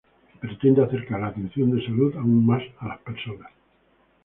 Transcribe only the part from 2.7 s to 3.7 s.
a las personas.